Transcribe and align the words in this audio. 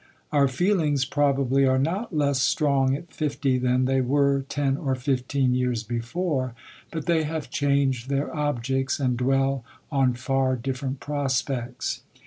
Our 0.31 0.47
feelings 0.47 1.05
probably 1.05 1.63
are 1.67 1.77
not 1.77 2.11
less 2.11 2.41
strong 2.41 2.95
at 2.95 3.13
fifty 3.13 3.59
than 3.59 3.85
they 3.85 4.01
were 4.01 4.41
ten 4.49 4.75
or 4.75 4.95
fifteen 4.95 5.53
years 5.53 5.83
before; 5.83 6.55
but 6.89 7.05
they 7.05 7.21
have 7.21 7.51
changed 7.51 8.09
their 8.09 8.35
objects, 8.35 8.99
and 8.99 9.15
dwell 9.15 9.63
on 9.91 10.15
far 10.15 10.55
different 10.55 11.01
prospects. 11.01 12.01